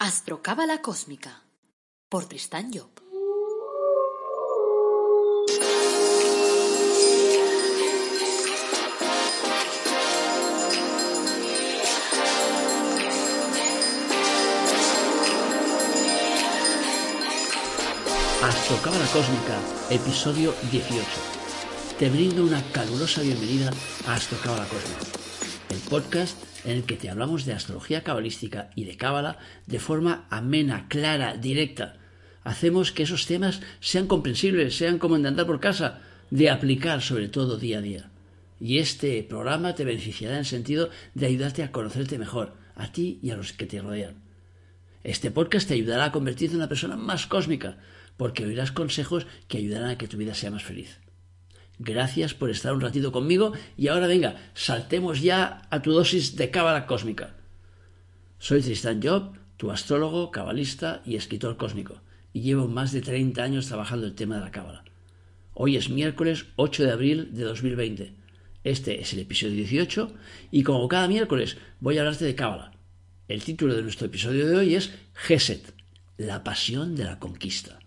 [0.00, 1.42] Astrocábala Cósmica
[2.08, 2.88] por Tristán Job.
[18.40, 19.58] Astrocábala Cósmica,
[19.90, 21.04] episodio 18.
[21.98, 23.72] Te brindo una calurosa bienvenida
[24.06, 25.18] a Astrocábala Cósmica,
[25.70, 30.26] el podcast en el que te hablamos de astrología cabalística y de cábala de forma
[30.30, 31.96] amena, clara, directa.
[32.44, 37.28] Hacemos que esos temas sean comprensibles, sean como de andar por casa, de aplicar sobre
[37.28, 38.10] todo día a día.
[38.60, 43.18] Y este programa te beneficiará en el sentido de ayudarte a conocerte mejor, a ti
[43.22, 44.16] y a los que te rodean.
[45.04, 47.78] Este podcast te ayudará a convertirte en una persona más cósmica,
[48.16, 50.98] porque oirás consejos que ayudarán a que tu vida sea más feliz.
[51.78, 56.50] Gracias por estar un ratito conmigo y ahora venga, saltemos ya a tu dosis de
[56.50, 57.36] cábala cósmica.
[58.38, 62.00] Soy Tristan Job, tu astrólogo, cabalista y escritor cósmico,
[62.32, 64.84] y llevo más de 30 años trabajando el tema de la cábala.
[65.54, 68.12] Hoy es miércoles 8 de abril de 2020.
[68.64, 70.12] Este es el episodio 18
[70.50, 72.72] y como cada miércoles voy a hablarte de cábala.
[73.28, 75.74] El título de nuestro episodio de hoy es Geset,
[76.16, 77.78] la pasión de la conquista.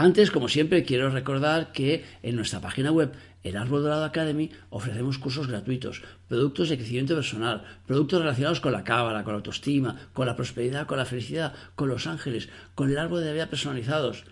[0.00, 3.10] Antes, como siempre, quiero recordar que en nuestra página web,
[3.42, 8.84] el Árbol Dorado Academy, ofrecemos cursos gratuitos, productos de crecimiento personal, productos relacionados con la
[8.84, 12.96] cábala, con la autoestima, con la prosperidad, con la felicidad, con los ángeles, con el
[12.96, 14.22] árbol de la vida personalizados.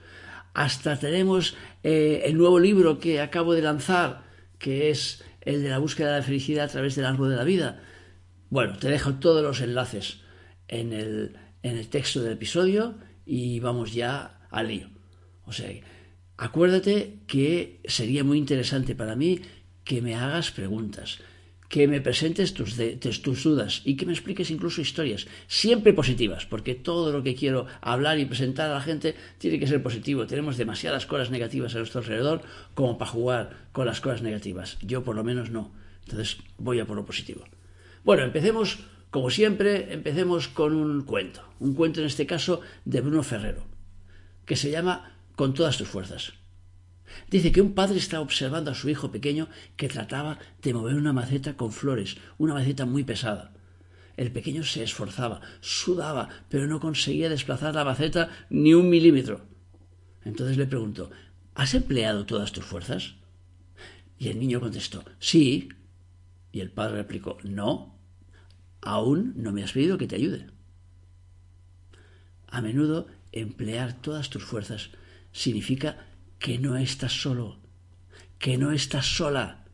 [0.54, 4.22] Hasta tenemos eh, el nuevo libro que acabo de lanzar,
[4.60, 7.44] que es el de la búsqueda de la felicidad a través del árbol de la
[7.44, 7.82] vida.
[8.50, 10.20] Bueno, te dejo todos los enlaces
[10.68, 12.94] en el, en el texto del episodio
[13.26, 14.95] y vamos ya al lío.
[15.46, 15.70] O sea,
[16.36, 19.40] acuérdate que sería muy interesante para mí
[19.84, 21.20] que me hagas preguntas,
[21.68, 22.76] que me presentes tus,
[23.42, 28.18] dudas y que me expliques incluso historias, siempre positivas, porque todo lo que quiero hablar
[28.18, 30.26] y presentar a la gente tiene que ser positivo.
[30.26, 32.42] Tenemos demasiadas cosas negativas a nuestro alrededor
[32.74, 34.78] como para jugar con las cosas negativas.
[34.82, 35.72] Yo por lo menos no.
[36.04, 37.44] Entonces voy a por lo positivo.
[38.04, 38.78] Bueno, empecemos,
[39.10, 41.42] como siempre, empecemos con un cuento.
[41.58, 43.64] Un cuento en este caso de Bruno Ferrero,
[44.44, 46.32] que se llama con todas tus fuerzas.
[47.30, 51.12] Dice que un padre estaba observando a su hijo pequeño que trataba de mover una
[51.12, 53.52] maceta con flores, una maceta muy pesada.
[54.16, 59.46] El pequeño se esforzaba, sudaba, pero no conseguía desplazar la maceta ni un milímetro.
[60.24, 61.10] Entonces le preguntó
[61.54, 63.14] ¿Has empleado todas tus fuerzas?
[64.18, 65.68] Y el niño contestó Sí.
[66.50, 67.98] Y el padre replicó No.
[68.80, 70.46] Aún no me has pedido que te ayude.
[72.48, 74.90] A menudo emplear todas tus fuerzas
[75.36, 75.98] significa
[76.38, 77.58] que no estás solo,
[78.38, 79.64] que no estás sola,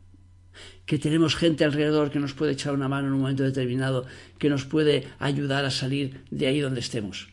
[0.85, 4.05] que tenemos gente alrededor que nos puede echar una mano en un momento determinado,
[4.37, 7.29] que nos puede ayudar a salir de ahí donde estemos.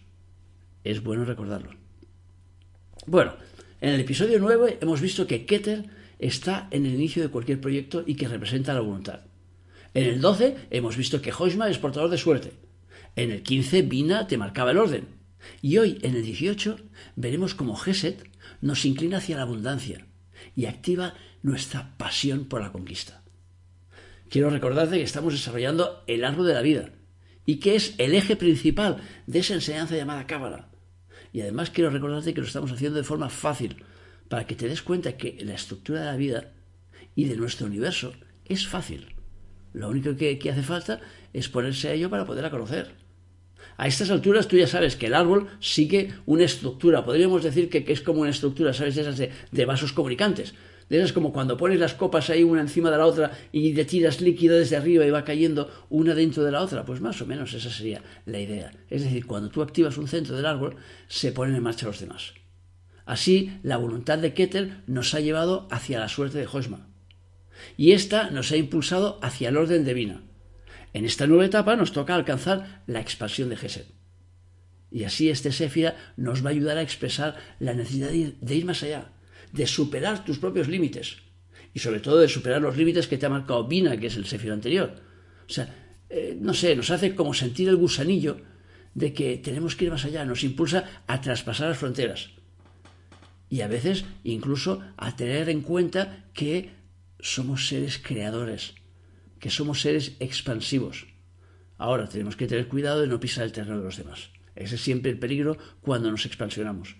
[0.84, 1.74] Es bueno recordarlo.
[3.06, 3.34] Bueno,
[3.80, 5.86] en el episodio 9 hemos visto que Keter
[6.20, 9.22] está en el inicio de cualquier proyecto y que representa la voluntad.
[9.92, 12.52] En el 12 hemos visto que Hoshma es portador de suerte.
[13.16, 15.19] En el 15 Bina te marcaba el orden.
[15.62, 16.76] Y hoy, en el 18,
[17.16, 18.28] veremos cómo Geset
[18.60, 20.06] nos inclina hacia la abundancia
[20.56, 23.22] y activa nuestra pasión por la conquista.
[24.28, 26.90] Quiero recordarte que estamos desarrollando el árbol de la vida
[27.46, 30.70] y que es el eje principal de esa enseñanza llamada Cábala.
[31.32, 33.82] Y además quiero recordarte que lo estamos haciendo de forma fácil
[34.28, 36.52] para que te des cuenta que la estructura de la vida
[37.14, 38.12] y de nuestro universo
[38.44, 39.16] es fácil.
[39.72, 41.00] Lo único que, que hace falta
[41.32, 42.94] es ponerse a ello para poderla conocer.
[43.76, 47.84] A estas alturas tú ya sabes que el árbol sigue una estructura, podríamos decir que,
[47.86, 48.94] es como una estructura, ¿sabes?
[48.94, 50.54] De esas de, vasos comunicantes.
[50.88, 53.84] De esas como cuando pones las copas ahí una encima de la otra y te
[53.84, 56.84] tiras líquido desde arriba y va cayendo una dentro de la otra.
[56.84, 58.72] Pues más o menos esa sería la idea.
[58.90, 62.34] Es decir, cuando tú activas un centro del árbol, se ponen en marcha los demás.
[63.06, 66.88] Así, la voluntad de Keter nos ha llevado hacia la suerte de Hosma.
[67.76, 70.22] Y esta nos ha impulsado hacia el orden de Vina.
[70.92, 73.86] En esta nueva etapa nos toca alcanzar la expansión de Geset.
[74.90, 78.82] Y así este Séfira nos va a ayudar a expresar la necesidad de ir más
[78.82, 79.12] allá,
[79.52, 81.18] de superar tus propios límites.
[81.72, 84.26] Y sobre todo de superar los límites que te ha marcado Bina, que es el
[84.26, 84.96] Séfira anterior.
[85.48, 85.72] O sea,
[86.08, 88.38] eh, no sé, nos hace como sentir el gusanillo
[88.94, 92.30] de que tenemos que ir más allá, nos impulsa a traspasar las fronteras.
[93.48, 96.70] Y a veces incluso a tener en cuenta que
[97.20, 98.74] somos seres creadores,
[99.40, 101.06] que somos seres expansivos.
[101.78, 104.30] Ahora tenemos que tener cuidado de no pisar el terreno de los demás.
[104.54, 106.96] Ese es siempre el peligro cuando nos expansionamos.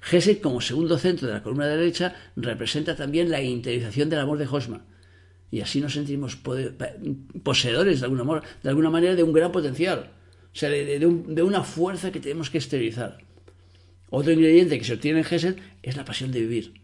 [0.00, 4.46] Geset, como segundo centro de la columna derecha, representa también la interiorización del amor de
[4.46, 4.84] Hosma.
[5.50, 6.36] Y así nos sentimos
[7.42, 10.10] poseedores de alguna, de alguna manera de un gran potencial.
[10.52, 13.18] O sea, de, una fuerza que tenemos que esterilizar.
[14.10, 16.74] Otro ingrediente que se obtiene en Gesed es la pasión de vivir,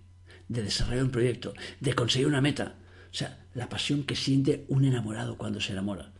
[0.49, 2.77] de desarrollar un proyecto, de conseguir una meta.
[3.11, 6.13] O sea, la pasión que siente un enamorado cuando se enamora,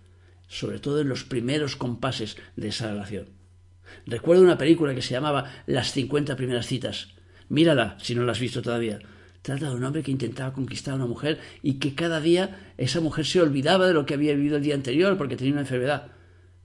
[0.49, 3.29] sobre todo en los primeros compases de esa relación.
[4.07, 7.09] Recuerdo una película que se llamaba Las 50 primeras citas.
[7.49, 8.99] Mírala si no la has visto todavía.
[9.43, 13.01] Trata de un hombre que intentaba conquistar a una mujer y que cada día esa
[13.01, 16.13] mujer se olvidaba de lo que había vivido el día anterior porque tenía una enfermedad.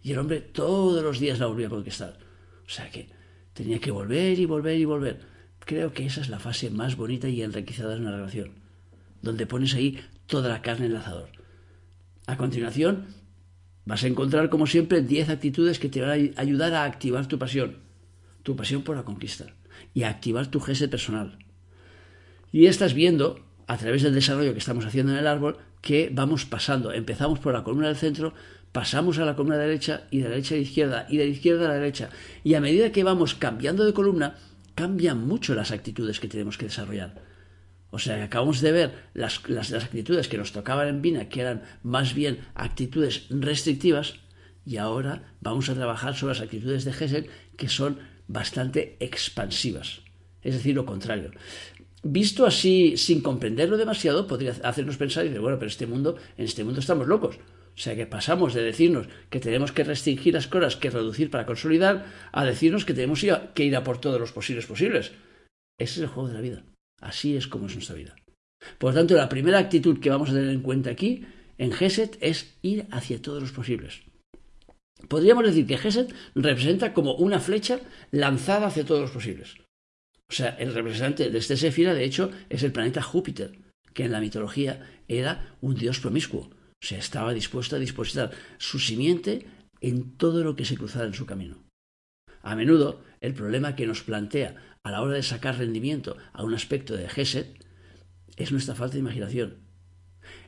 [0.02, 2.18] Y el hombre todos los días la volvía a conquistar.
[2.66, 3.10] O sea que
[3.54, 5.20] tenía que volver y volver y volver.
[5.60, 8.54] Creo que esa es la fase más bonita y enriquecida de una relación,
[9.22, 10.00] donde pones ahí
[10.30, 11.02] toda la carne en el.
[12.28, 13.08] A continuación,
[13.86, 17.38] vas a encontrar, como siempre, 10 actitudes que te van a ayudar a activar tu
[17.38, 17.80] pasión,
[18.44, 19.48] tu pasión por la conquista,
[19.94, 21.40] y a activar tu geste personal.
[22.52, 26.46] Y estás viendo, a través del desarrollo que estamos haciendo en el árbol, que vamos
[26.46, 26.94] pasando.
[26.94, 28.34] Empezamos por la columna del centro,
[28.72, 31.32] pasamos a la columna derecha y de la derecha a la izquierda y de la
[31.32, 32.10] izquierda a la derecha.
[32.44, 34.36] Y a medida que vamos cambiando de columna,
[34.76, 37.29] cambian mucho las actitudes que tenemos que desarrollar.
[37.92, 41.64] O sea, acabamos de ver las, las, actitudes que nos tocaban en Vina, que eran
[41.84, 44.16] más bien actitudes restrictivas,
[44.66, 50.02] y ahora vamos a trabajar sobre las actitudes de Gesell, que son bastante expansivas.
[50.42, 51.32] Es decir, lo contrario
[52.04, 56.46] visto así, sin comprenderlo demasiado, podría hacernos pensar y decir, bueno, pero este mundo, en
[56.46, 57.38] este mundo estamos locos.
[57.38, 61.46] O sea que pasamos de decirnos que tenemos que restringir las cosas, que reducir para
[61.46, 63.22] consolidar, a decirnos que tenemos
[63.54, 65.12] que ir a por todos los posibles posibles.
[65.78, 66.64] Ese es el juego de la vida.
[67.02, 68.16] Así es como es nuestra vida.
[68.78, 71.26] Por lo tanto, la primera actitud que vamos a tener en cuenta aquí,
[71.58, 74.02] en Geset, es ir hacia todos los posibles.
[75.08, 77.80] Podríamos decir que Geset representa como una flecha
[78.12, 79.56] lanzada hacia todos los posibles.
[80.30, 83.58] O sea, el representante de este Sefira, de hecho, es el planeta Júpiter,
[83.94, 86.50] que en la mitología era un dios promiscuo.
[86.82, 89.46] O sea, estaba dispuesto a dispositar su simiente
[89.82, 91.64] en todo lo que se cruzara en su camino.
[92.42, 96.54] A menudo, el problema que nos plantea a la hora de sacar rendimiento a un
[96.54, 97.66] aspecto de Geset
[98.38, 99.58] es nuestra falta de imaginación.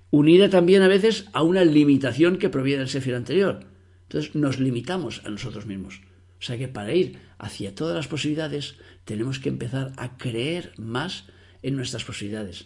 [0.10, 3.66] Unida también a veces a una limitación que proviene del Sefira anterior.
[4.04, 6.02] Entonces nos limitamos a nosotros mismos.
[6.40, 8.76] O sea que para ir hacia todas las posibilidades
[9.06, 11.26] tenemos que empezar a creer más
[11.62, 12.66] en nuestras posibilidades.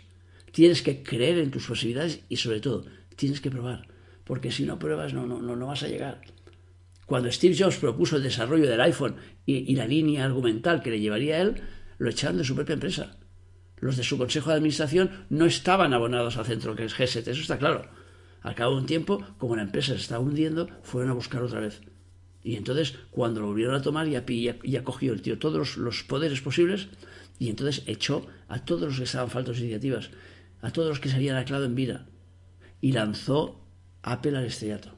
[0.52, 2.86] Tienes que creer en tus posibilidades y sobre todo
[3.16, 3.88] tienes que probar,
[4.24, 6.22] porque si no pruebas no, no, no, vas a llegar.
[7.06, 9.16] Cuando Steve Jobs propuso el desarrollo del iPhone
[9.46, 11.56] y, la línea argumental que le llevaría a él,
[11.98, 13.18] lo echaron de su propia empresa.
[13.78, 17.58] Los de su consejo de administración no estaban abonados al centro que es eso está
[17.58, 17.88] claro.
[18.42, 21.60] Al cabo de un tiempo, como la empresa se estaba hundiendo, fueron a buscar otra
[21.60, 21.82] vez.
[22.44, 24.24] Y entonces, cuando lo volvieron a tomar, ya,
[24.64, 26.90] ya, cogió el tío todos los, poderes posibles
[27.40, 30.12] y entonces echó a todos los que estaban faltos de iniciativas,
[30.62, 32.06] a todos los que se habían aclado en vida
[32.82, 33.66] y lanzó
[34.04, 34.96] Apple al estrellato.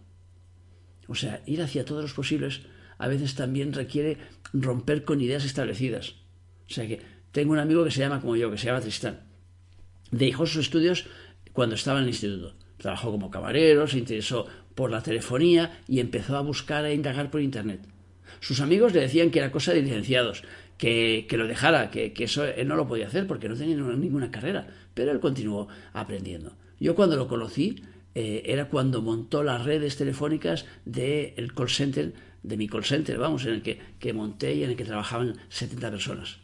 [1.07, 2.61] O sea, ir hacia todos los posibles
[2.97, 4.17] a veces también requiere
[4.53, 6.15] romper con ideas establecidas.
[6.69, 7.01] O sea que
[7.31, 9.21] tengo un amigo que se llama como yo, que se llama Tristán.
[10.11, 11.05] Dejó sus estudios
[11.53, 12.55] cuando estaba en el instituto.
[12.77, 17.41] Trabajó como camarero, se interesó por la telefonía y empezó a buscar e indagar por
[17.41, 17.81] Internet.
[18.39, 20.43] Sus amigos le decían que era cosa de licenciados,
[20.77, 24.67] que, lo dejara, que, eso él no lo podía hacer porque no tenía ninguna carrera,
[24.93, 26.55] pero él continuó aprendiendo.
[26.79, 27.81] Yo cuando lo conocí
[28.19, 33.45] eh, era cuando montó las redes telefónicas del call center, de mi call center, vamos,
[33.45, 36.39] en el que, que monté y en el que trabajaban 70 personas.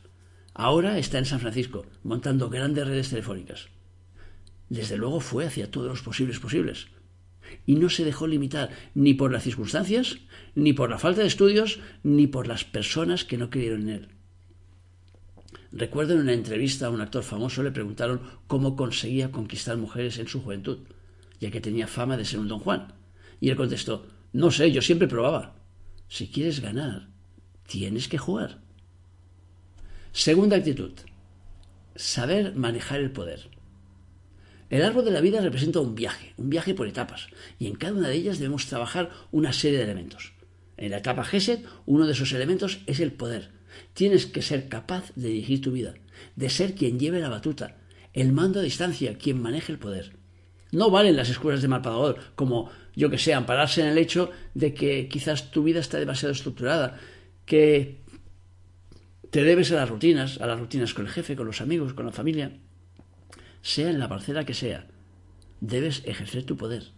[0.54, 3.70] Ahora está en San Francisco, montando grandes redes telefónicas.
[4.70, 6.90] Desde luego fue hacia todos los posibles posibles
[7.66, 10.20] y no se dejó limitar ni por las circunstancias,
[10.54, 14.08] ni por la falta de estudios, ni por las personas que no creyeron en él.
[15.72, 20.28] Recuerdo en una entrevista a un actor famoso le preguntaron cómo conseguía conquistar mujeres en
[20.28, 20.78] su juventud,
[21.40, 22.94] ya que tenía fama de ser un don Juan.
[23.40, 25.56] Y él contestó, no sé, yo siempre probaba.
[26.08, 27.10] Si quieres ganar,
[27.68, 28.62] tienes que jugar.
[30.12, 30.92] Segunda actitud,
[31.96, 33.50] saber manejar el poder.
[34.70, 37.28] El árbol de la vida representa un viaje, un viaje por etapas,
[37.60, 40.34] y en cada una de ellas debemos trabajar una serie de elementos.
[40.78, 43.52] En la etapa Geset, uno de esos elementos es el poder.
[43.94, 45.94] Tienes que ser capaz de dirigir tu vida,
[46.36, 47.78] de ser quien lleve la batuta,
[48.14, 50.14] el mando a distancia, quien maneje el poder.
[50.74, 54.74] No valen las escuelas de malpagador, como, yo que sé, ampararse en el hecho de
[54.74, 57.00] que quizás tu vida está demasiado estructurada,
[57.46, 58.02] que
[59.30, 62.06] te debes a las rutinas, a las rutinas con el jefe, con los amigos, con
[62.06, 62.52] la familia
[63.64, 64.86] sea en la parcela que sea,
[65.62, 66.92] debes ejercer tu poder,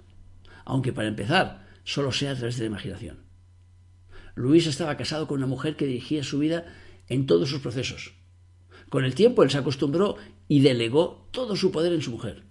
[0.65, 3.19] aunque para empezar solo sea a través de la imaginación.
[4.33, 6.65] Luis estaba casado con una mujer que dirigía su vida
[7.07, 8.15] en todos sus procesos.
[8.89, 10.17] Con el tiempo él se acostumbró
[10.47, 12.43] y delegó todo su poder en su mujer.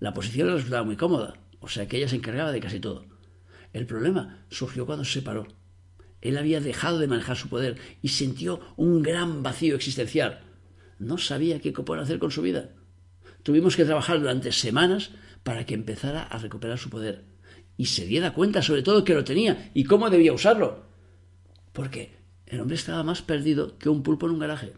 [0.00, 3.04] La posición le resultaba muy cómoda, o sea que ella se encargaba de casi todo.
[3.72, 5.46] El problema surgió cuando se separó.
[6.20, 10.40] Él había dejado de manejar su poder y sintió un gran vacío existencial.
[10.98, 12.70] No sabía qué poder hacer con su vida.
[13.42, 15.10] Tuvimos que trabajar durante semanas
[15.44, 17.24] para que empezara a recuperar su poder
[17.76, 20.84] y se diera cuenta sobre todo que lo tenía y cómo debía usarlo.
[21.72, 24.74] Porque el hombre estaba más perdido que un pulpo en un garaje.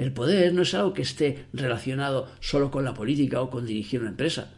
[0.00, 4.00] El poder no es algo que esté relacionado solo con la política o con dirigir
[4.00, 4.50] una empresa.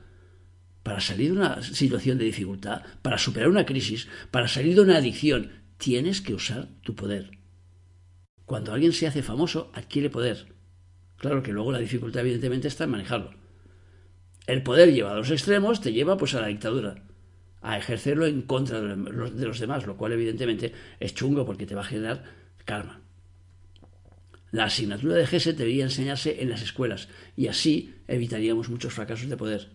[0.85, 4.99] Para salir de una situación de dificultad, para superar una crisis, para salir de una
[4.99, 7.41] adicción, tienes que usar tu poder.
[8.45, 10.47] Cuando alguien se hace famoso, adquiere poder.
[11.17, 13.35] Claro que luego la dificultad evidentemente está en manejarlo.
[14.47, 17.03] El poder llevado a los extremos te lleva pues a la dictadura,
[17.63, 21.81] a ejercerlo en contra de los demás, lo cual evidentemente es chungo porque te va
[21.81, 22.23] a generar
[22.65, 23.02] karma.
[24.53, 29.37] La asignatura de GESE debería enseñarse en las escuelas y así evitaríamos muchos fracasos de
[29.39, 29.71] poder.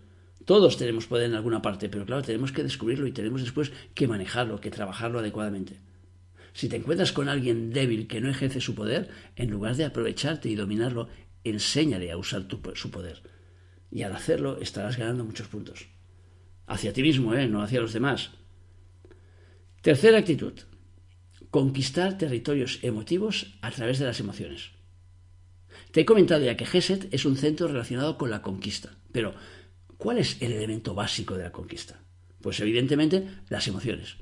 [0.45, 4.07] Todos tenemos poder en alguna parte, pero claro, tenemos que descubrirlo y tenemos después que
[4.07, 5.79] manejarlo, que trabajarlo adecuadamente.
[6.53, 10.47] Si te encuentras con alguien débil que no ejerce su poder, en lugar de aprovecharte
[10.47, 11.09] y dominarlo,
[11.43, 13.23] enséñale a usar su poder.
[13.91, 15.87] Y al hacerlo estarás ganando muchos puntos.
[16.67, 17.47] Hacia ti mismo, ¿eh?
[17.47, 18.31] no hacia los demás.
[19.81, 20.53] Tercera actitud.
[21.51, 24.71] Conquistar territorios emotivos a través de las emociones.
[25.91, 29.33] Te he comentado ya que Geset es un centro relacionado con la conquista, pero
[29.97, 31.99] ¿Cuál es el elemento básico de la conquista?
[32.41, 34.17] Pues evidentemente las emociones.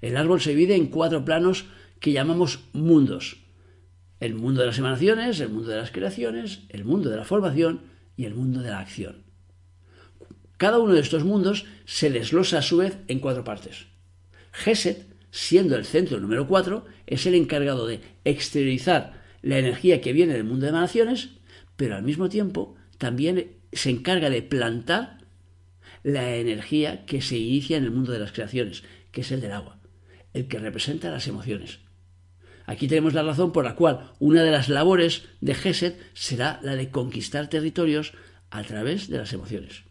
[0.00, 1.66] El árbol se divide en cuatro planos
[2.00, 3.44] que llamamos mundos.
[4.20, 7.82] El mundo de las emanaciones, el mundo de las creaciones, el mundo de la formación
[8.16, 9.24] y el mundo de la acción.
[10.56, 13.88] Cada uno de estos mundos se desglosa a su vez en cuatro partes.
[14.52, 20.34] Geset, siendo el centro número cuatro, es el encargado de exteriorizar la energía que viene
[20.34, 21.30] del mundo de emanaciones,
[21.76, 25.18] pero al mismo tiempo también se encarga de plantar
[26.04, 29.52] la energía que se inicia en el mundo de las creaciones, que es el del
[29.52, 29.80] agua,
[30.34, 31.80] el que representa las emociones.
[32.66, 36.76] Aquí tenemos la razón por la cual una de las labores de Gesed será la
[36.76, 38.12] de conquistar territorios
[38.50, 39.84] a través de las emociones.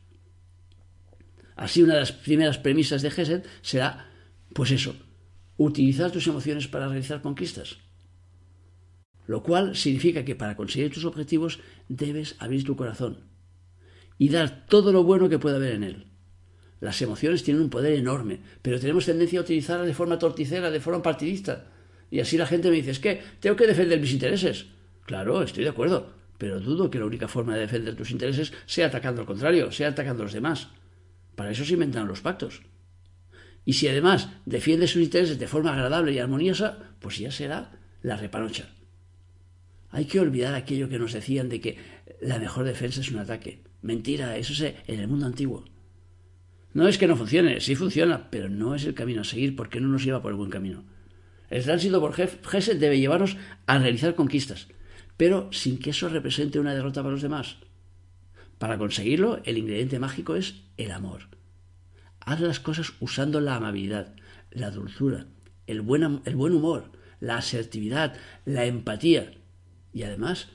[1.55, 4.07] Así, una de las primeras premisas de Gesed será,
[4.53, 4.95] pues eso,
[5.65, 7.77] utilizar tus emociones para realizar conquistas.
[9.27, 13.31] Lo cual significa que para conseguir tus objetivos debes abrir tu corazón,
[14.17, 16.05] y dar todo lo bueno que pueda haber en él.
[16.79, 20.79] Las emociones tienen un poder enorme, pero tenemos tendencia a utilizarlas de forma torticera, de
[20.79, 21.67] forma partidista.
[22.09, 24.67] Y así la gente me dice, es que tengo que defender mis intereses.
[25.05, 28.87] Claro, estoy de acuerdo, pero dudo que la única forma de defender tus intereses sea
[28.87, 30.69] atacando al contrario, sea atacando a los demás.
[31.35, 32.61] Para eso se inventan los pactos.
[33.65, 38.17] Y si además defiende sus intereses de forma agradable y armoniosa, pues ya será la
[38.17, 38.69] repanocha.
[39.89, 41.77] Hay que olvidar aquello que nos decían de que
[42.21, 43.61] la mejor defensa es un ataque.
[43.81, 45.65] Mentira, eso es en el mundo antiguo.
[46.73, 49.81] No es que no funcione, sí funciona, pero no es el camino a seguir porque
[49.81, 50.85] no nos lleva por el buen camino.
[51.49, 54.69] El tránsito por Gesed debe llevarnos a realizar conquistas,
[55.17, 57.57] pero sin que eso represente una derrota para los demás.
[58.57, 61.40] Para conseguirlo, el ingrediente mágico es el amor.
[62.25, 64.15] Haz las cosas usando la amabilidad,
[64.51, 65.27] la dulzura,
[65.67, 69.33] el buen, el buen humor, la asertividad, la empatía.
[69.93, 70.49] Y además,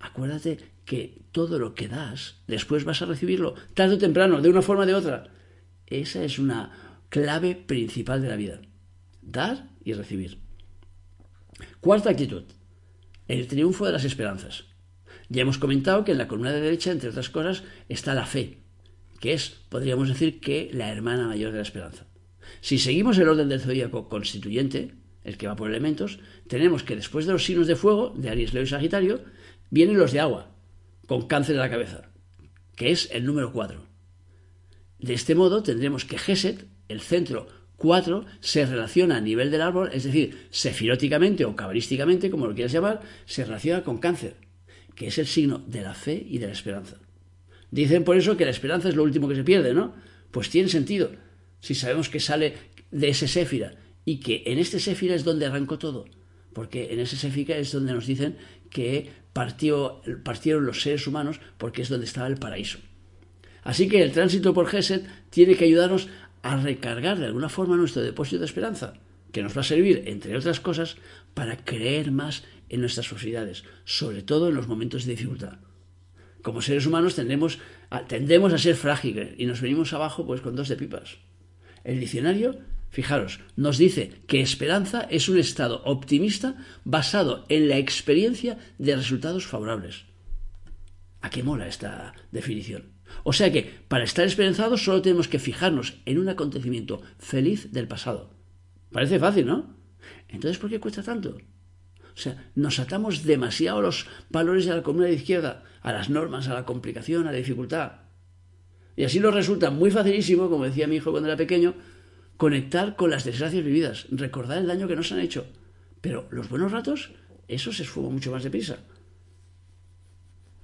[0.00, 4.62] acuérdate que todo lo que das, después vas a recibirlo, tarde o temprano, de una
[4.62, 5.28] forma o de otra.
[5.86, 8.60] Esa es una clave principal de la vida.
[9.22, 10.38] Dar y recibir.
[11.80, 12.44] Cuarta actitud.
[13.26, 14.64] El triunfo de las esperanzas.
[15.28, 18.62] Ya hemos comentado que en la columna de derecha, entre otras cosas, está la fe,
[19.20, 22.06] que es, podríamos decir, que la hermana mayor de la esperanza.
[22.60, 24.94] Si seguimos el orden del zodíaco constituyente,
[25.24, 28.54] el que va por elementos, tenemos que después de los signos de fuego, de Aries,
[28.54, 29.20] Leo y Sagitario,
[29.70, 30.54] vienen los de agua,
[31.06, 32.10] con cáncer de la cabeza,
[32.76, 33.86] que es el número 4.
[34.98, 37.46] De este modo tendremos que Geset, el centro
[37.76, 42.72] 4, se relaciona a nivel del árbol, es decir, sefiróticamente o cabalísticamente, como lo quieras
[42.72, 44.36] llamar, se relaciona con cáncer,
[44.96, 46.98] que es el signo de la fe y de la esperanza.
[47.70, 49.94] Dicen por eso que la esperanza es lo último que se pierde, ¿no?
[50.30, 51.12] Pues tiene sentido,
[51.60, 52.54] si sabemos que sale
[52.90, 56.06] de ese séfira y que en este séfira es donde arrancó todo,
[56.52, 58.36] porque en ese séfira es donde nos dicen
[58.70, 62.78] que partió, partieron los seres humanos porque es donde estaba el paraíso.
[63.62, 66.08] Así que el tránsito por Geset tiene que ayudarnos
[66.42, 68.94] a recargar de alguna forma nuestro depósito de esperanza,
[69.32, 70.96] que nos va a servir, entre otras cosas,
[71.34, 75.58] para creer más en nuestras posibilidades, sobre todo en los momentos de dificultad.
[76.48, 77.58] Como seres humanos tendemos
[77.90, 81.18] a, ser frágiles y nos venimos abajo pues con dos de pipas.
[81.84, 82.56] El diccionario
[82.88, 89.46] Fijaros, nos dice que esperanza es un estado optimista basado en la experiencia de resultados
[89.46, 90.06] favorables.
[91.20, 92.92] ¿A qué mola esta definición?
[93.24, 97.88] O sea que, para estar esperanzados solo tenemos que fijarnos en un acontecimiento feliz del
[97.88, 98.30] pasado.
[98.90, 99.76] Parece fácil, ¿no?
[100.28, 101.36] Entonces, ¿por qué cuesta tanto?
[102.18, 106.10] O sea, nos atamos demasiado a los valores de la comuna de izquierda, a las
[106.10, 107.92] normas, a la complicación, a la dificultad.
[108.96, 111.74] Y así nos resulta muy facilísimo, como decía mi hijo cuando era pequeño,
[112.36, 115.46] conectar con las desgracias vividas, recordar el daño que nos han hecho.
[116.00, 117.12] Pero los buenos ratos,
[117.46, 118.78] eso se esfuma mucho más deprisa.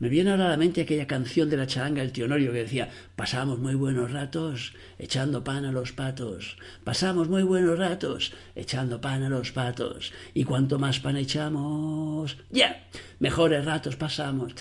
[0.04, 2.58] Me viene ahora a la mente aquella canción de la charanga del tío Norio que
[2.58, 6.58] decía Pasamos muy buenos ratos echando pan a los patos.
[6.84, 10.12] Pasamos muy buenos ratos echando pan a los patos.
[10.34, 12.86] Y cuanto más pan echamos, ya,
[13.18, 14.54] mejores ratos pasamos.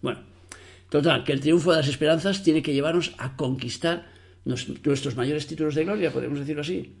[0.00, 0.18] bueno,
[0.90, 4.08] total, que el triunfo de las esperanzas tiene que llevarnos a conquistar
[4.44, 6.96] nuestros mayores títulos de gloria, podemos decirlo así.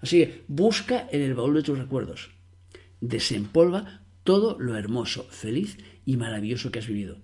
[0.00, 2.30] Así que busca en el baúl de tus recuerdos.
[3.00, 7.18] Desempolva todo lo hermoso, feliz y maravilloso que has vivido,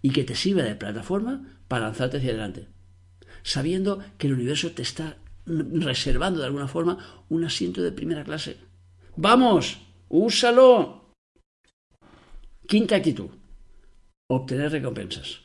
[0.00, 2.68] y que te sirva de plataforma para lanzarte hacia adelante,
[3.42, 8.58] sabiendo que el universo te está reservando de alguna forma un asiento de primera clase.
[9.16, 9.80] ¡Vamos!
[10.08, 11.10] ¡Úsalo!
[12.66, 13.30] Quinta actitud.
[14.28, 15.40] Obtener recompensas.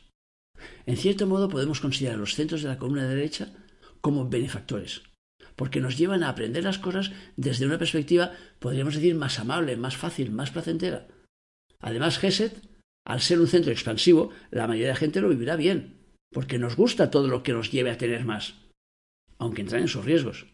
[0.86, 3.52] En cierto modo podemos considerar los centros de la columna derecha
[4.00, 5.02] como benefactores,
[5.58, 9.96] porque nos llevan a aprender las cosas desde una perspectiva, podríamos decir, más amable, más
[9.96, 11.08] fácil, más placentera.
[11.80, 12.62] Además, Geset,
[13.04, 15.98] al ser un centro expansivo, la mayoría de la gente lo vivirá bien,
[16.32, 18.54] porque nos gusta todo lo que nos lleve a tener más,
[19.38, 20.46] aunque entran en sus riesgos.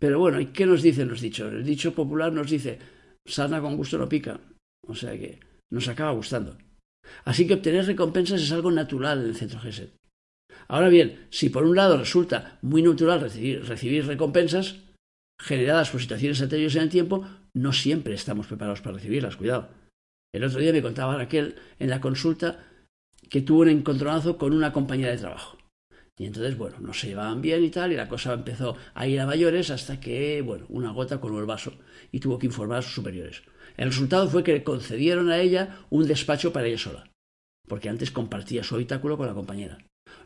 [0.00, 1.52] Pero bueno, ¿y qué nos dicen los dichos?
[1.52, 2.80] El dicho popular nos dice,
[3.24, 4.40] sana con gusto no pica.
[4.88, 5.38] O sea que
[5.70, 6.58] nos acaba gustando.
[7.24, 9.94] Así que obtener recompensas es algo natural en el centro GESET.
[10.68, 14.76] Ahora bien, si por un lado resulta muy natural recibir, recompensas
[15.38, 19.68] generadas por situaciones anteriores en el tiempo, no siempre estamos preparados para recibirlas, cuidado.
[20.32, 22.64] El otro día me contaba Raquel en la consulta
[23.30, 25.58] que tuvo un encontronazo con una compañera de trabajo.
[26.16, 29.20] Y entonces, bueno, no se llevaban bien y tal, y la cosa empezó a ir
[29.20, 31.72] a mayores hasta que, bueno, una gota coló el vaso
[32.12, 33.42] y tuvo que informar a sus superiores.
[33.76, 37.10] El resultado fue que le concedieron a ella un despacho para ella sola,
[37.66, 39.78] porque antes compartía su habitáculo con la compañera.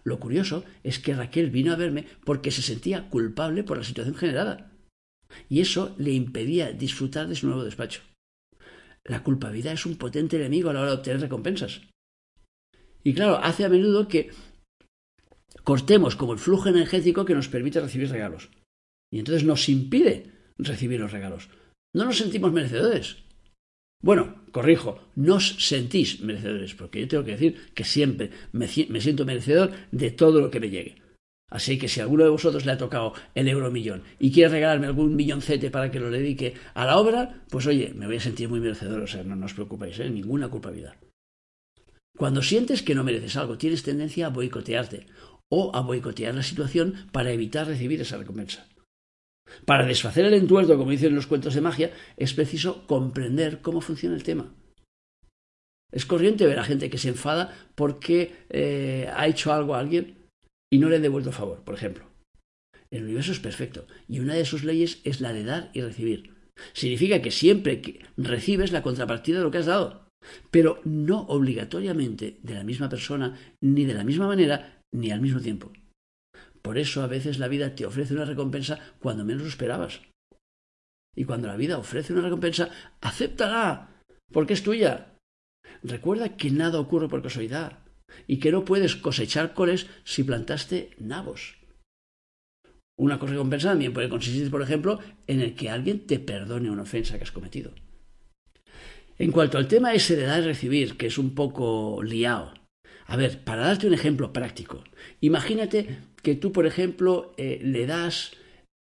[0.04, 4.14] Lo curioso es que Raquel vino a verme porque se sentía culpable por la situación
[4.14, 4.72] generada
[5.48, 8.02] y eso le impedía disfrutar de su nuevo despacho.
[9.04, 11.82] La culpabilidad es un potente enemigo a la hora de obtener recompensas.
[13.04, 14.30] Y claro, hace a menudo que
[15.64, 18.50] cortemos como el flujo energético que nos permite recibir regalos.
[19.10, 21.48] Y entonces nos impide recibir los regalos.
[21.94, 23.24] No nos sentimos merecedores.
[24.00, 29.72] Bueno, corrijo, nos sentís merecedores, porque yo tengo que decir que siempre me, siento merecedor
[29.90, 31.02] de todo lo que me llegue.
[31.50, 34.86] Así que si a alguno de vosotros le ha tocado el euromillón y quiere regalarme
[34.86, 38.48] algún milloncete para que lo dedique a la obra, pues oye, me voy a sentir
[38.48, 40.10] muy merecedor, o sea, no, os preocupéis, ¿eh?
[40.10, 40.94] ninguna culpabilidad.
[42.16, 45.06] Cuando sientes que no mereces algo, tienes tendencia a boicotearte
[45.48, 48.68] o a boicotear la situación para evitar recibir esa recompensa.
[49.64, 54.14] Para desfacer el entuerto, como dicen los cuentos de magia, es preciso comprender cómo funciona
[54.14, 54.54] el tema.
[55.90, 60.18] Es corriente ver a gente que se enfada porque eh, ha hecho algo a alguien
[60.70, 62.04] y no le he devuelto favor, por ejemplo.
[62.90, 66.34] El universo es perfecto y una de sus leyes es la de dar y recibir.
[66.72, 70.08] Significa que siempre que recibes la contrapartida de lo que has dado,
[70.50, 75.40] pero no obligatoriamente de la misma persona, ni de la misma manera, ni al mismo
[75.40, 75.72] tiempo.
[76.62, 80.00] Por eso a veces la vida te ofrece una recompensa cuando menos lo esperabas.
[81.16, 85.14] Y cuando la vida ofrece una recompensa, acéptala, porque es tuya.
[85.82, 87.80] Recuerda que nada ocurre por casualidad
[88.26, 91.58] y que no puedes cosechar coles si plantaste nabos.
[92.98, 97.16] Una recompensa también puede consistir, por ejemplo, en el que alguien te perdone una ofensa
[97.16, 97.72] que has cometido.
[99.18, 102.54] En cuanto al tema ese de dar y recibir, que es un poco liado,
[103.06, 104.84] a ver, para darte un ejemplo práctico,
[105.20, 108.32] imagínate que tú, por ejemplo, eh, le das,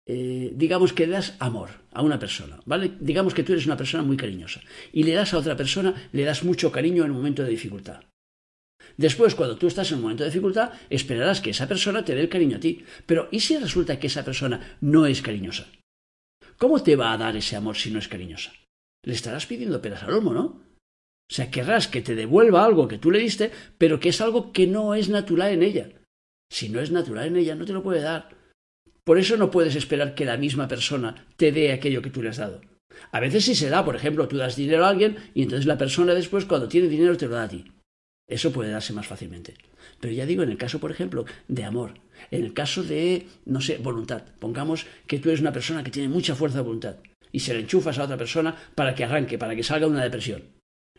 [0.08, 2.92] eh, digamos que le das amor a una persona, ¿vale?
[3.00, 4.62] Digamos que tú eres una persona muy cariñosa
[4.94, 8.00] y le das a otra persona, le das mucho cariño en un momento de dificultad.
[8.96, 12.22] Después, cuando tú estás en un momento de dificultad, esperarás que esa persona te dé
[12.22, 12.82] el cariño a ti.
[13.04, 15.66] Pero ¿y si resulta que esa persona no es cariñosa?
[16.56, 18.54] ¿Cómo te va a dar ese amor si no es cariñosa?
[19.04, 20.44] Le estarás pidiendo peras al olmo, ¿no?
[21.30, 24.50] O sea, querrás que te devuelva algo que tú le diste, pero que es algo
[24.50, 25.90] que no es natural en ella.
[26.50, 28.30] Si no es natural en ella, no te lo puede dar.
[29.04, 32.30] Por eso no puedes esperar que la misma persona te dé aquello que tú le
[32.30, 32.60] has dado.
[33.12, 35.78] A veces sí se da, por ejemplo, tú das dinero a alguien y entonces la
[35.78, 37.64] persona después, cuando tiene dinero, te lo da a ti.
[38.26, 39.54] Eso puede darse más fácilmente.
[40.00, 41.94] Pero ya digo, en el caso, por ejemplo, de amor,
[42.30, 44.22] en el caso de, no sé, voluntad.
[44.38, 46.96] Pongamos que tú eres una persona que tiene mucha fuerza de voluntad
[47.32, 50.42] y se le enchufas a otra persona para que arranque, para que salga una depresión.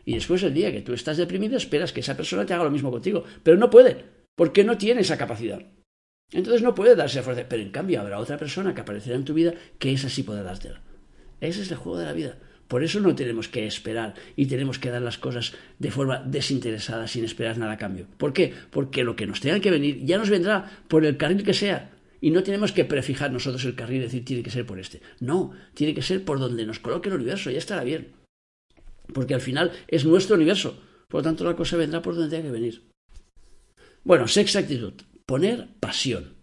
[0.04, 2.70] Y después el día que tú estás deprimido esperas que esa persona te haga lo
[2.70, 4.04] mismo contigo, pero no puede,
[4.36, 5.60] porque no tiene esa capacidad.
[6.32, 9.34] Entonces no puede darse fuerza, pero en cambio habrá otra persona que aparecerá en tu
[9.34, 10.82] vida que esa sí podrá dártela.
[11.40, 12.38] Ese es el juego de la vida.
[12.68, 17.06] Por eso no tenemos que esperar y tenemos que dar las cosas de forma desinteresada,
[17.06, 18.06] sin esperar nada a cambio.
[18.16, 18.52] ¿Por qué?
[18.70, 21.92] Porque lo que nos tenga que venir ya nos vendrá por el carril que sea.
[22.20, 25.00] Y no tenemos que prefijar nosotros el carril y decir tiene que ser por este.
[25.20, 28.14] No, tiene que ser por donde nos coloque el universo, ya estará bien.
[29.14, 30.82] Porque al final es nuestro universo.
[31.08, 32.82] Por lo tanto, la cosa vendrá por donde tenga que venir.
[34.06, 34.92] Bueno, sexta actitud.
[35.26, 36.36] Poner pasión.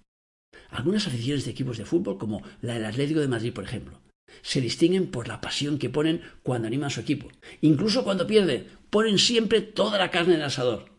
[0.69, 4.01] Algunas aficiones de equipos de fútbol, como la del Atlético de Madrid, por ejemplo,
[4.41, 7.29] se distinguen por la pasión que ponen cuando animan a su equipo.
[7.61, 10.91] Incluso cuando pierde, ponen siempre toda la carne en el asador.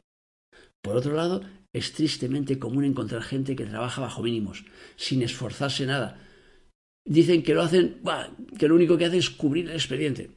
[0.83, 1.42] Por otro lado,
[1.74, 4.64] es tristemente común encontrar gente que trabaja bajo mínimos,
[4.96, 6.18] sin esforzarse nada.
[7.07, 8.00] Dicen que lo hacen,
[8.59, 10.31] que lo único que hacen es cubrir el expediente.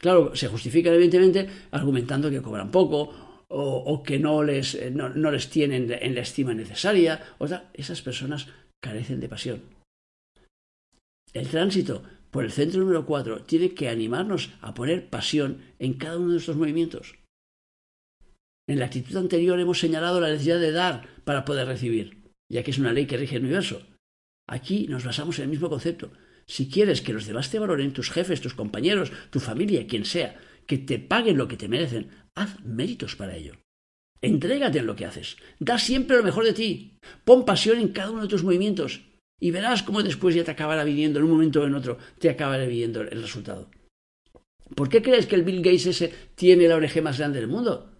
[0.00, 5.48] Claro, se justifican evidentemente argumentando que cobran poco o, que no les, eh, no, les
[5.48, 7.22] tienen en la estima necesaria.
[7.38, 8.48] O sea, esas personas
[8.80, 9.62] carecen de pasión.
[11.32, 16.16] El tránsito por el centro número 4 tiene que animarnos a poner pasión en cada
[16.16, 17.16] uno de nuestros movimientos.
[18.68, 22.70] En la actitud anterior hemos señalado la necesidad de dar para poder recibir, ya que
[22.70, 23.86] es una ley que rige el universo.
[24.46, 26.12] Aquí nos basamos en el mismo concepto.
[26.46, 30.38] Si quieres que los demás te valoren, tus jefes, tus compañeros, tu familia, quien sea,
[30.68, 33.54] que te paguen lo que te merecen, haz méritos para ello.
[34.20, 35.36] Entrégate en lo que haces.
[35.58, 36.98] Da siempre lo mejor de ti.
[37.24, 39.00] Pon pasión en cada uno de tus movimientos.
[39.40, 42.28] Y verás cómo después ya te acabará viniendo, en un momento o en otro, te
[42.28, 43.70] acabará viniendo el resultado.
[44.74, 47.94] ¿Por qué crees que el Bill Gates ese tiene la oreja más grande del mundo?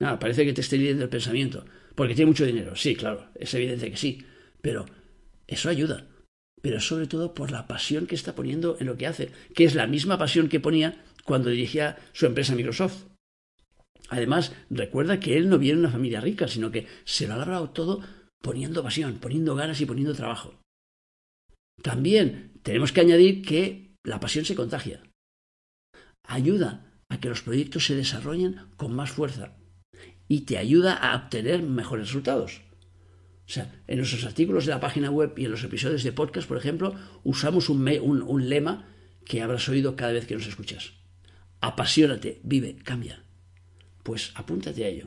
[0.00, 1.64] Nada, parece que te esté leyendo el pensamiento.
[1.94, 2.74] Porque tiene mucho dinero.
[2.74, 4.24] Sí, claro, es evidente que sí.
[4.60, 4.86] Pero
[5.46, 6.08] eso ayuda.
[6.62, 9.74] Pero sobre todo por la pasión que está poniendo en lo que hace, que es
[9.74, 13.04] la misma pasión que ponía cuando dirigía su empresa Microsoft.
[14.08, 17.38] Además, recuerda que él no viene de una familia rica, sino que se lo ha
[17.38, 18.02] labrado todo
[18.42, 20.60] poniendo pasión, poniendo ganas y poniendo trabajo.
[21.82, 25.02] También tenemos que añadir que la pasión se contagia.
[26.24, 29.56] Ayuda a que los proyectos se desarrollen con más fuerza,
[30.32, 32.62] y te ayuda a obtener mejores resultados.
[33.46, 36.48] O sea, en nuestros artículos de la página web y en los episodios de podcast,
[36.48, 38.88] por ejemplo, usamos un, un, lema
[39.26, 40.94] que habrás oído cada vez que nos escuchas.
[41.62, 43.24] Apasionate, vive, cambia.
[44.02, 45.06] Pues apúntate a ello.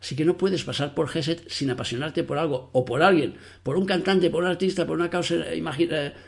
[0.00, 3.78] Así que no puedes pasar por GESET sin apasionarte por algo o por alguien, por
[3.78, 5.62] un cantante, por un artista, por una causa eh,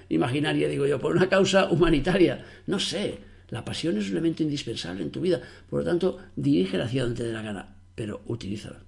[0.08, 2.42] imaginaria, digo yo, por una causa humanitaria.
[2.66, 3.18] No sé,
[3.50, 5.42] la pasión es un elemento indispensable en tu vida.
[5.68, 8.84] Por lo tanto, dirígela hacia donde te dé la gana pero utilízala.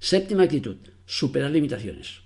[0.00, 2.22] Séptima actitud, superar limitaciones.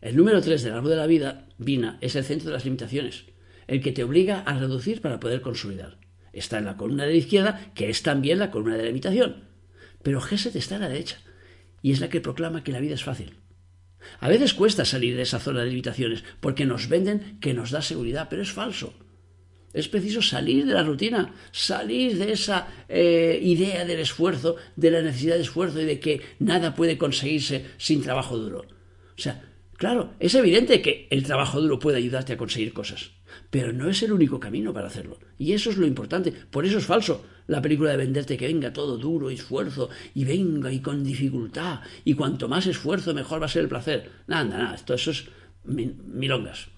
[0.00, 3.24] El número 3 del árbol de la vida, Vina, es el centro de las limitaciones,
[3.70, 5.96] el que te obliga a reducir para poder consolidar.
[6.32, 9.44] Está en la columna de la izquierda, que es también la columna de la limitación.
[10.02, 11.18] Pero Geset está a la derecha,
[11.80, 13.34] y es la que proclama que la vida es fácil.
[14.18, 17.80] A veces cuesta salir de esa zona de limitaciones, porque nos venden que nos da
[17.80, 18.92] seguridad, pero es falso.
[19.72, 25.00] Es preciso salir de la rutina, salir de esa eh, idea del esfuerzo, de la
[25.00, 28.62] necesidad de esfuerzo y de que nada puede conseguirse sin trabajo duro.
[29.16, 29.49] O sea,
[29.80, 33.12] claro, es evidente que el trabajo duro puede ayudarte a conseguir cosas,
[33.48, 35.18] pero no es el único camino para hacerlo.
[35.38, 36.32] Y eso es lo importante.
[36.32, 40.26] Por eso es falso la película de venderte que venga todo duro y esfuerzo y
[40.26, 44.10] venga y con dificultad y cuanto más esfuerzo mejor va a ser el placer.
[44.26, 45.24] Nada, nada, esto eso es
[45.64, 46.68] milongas.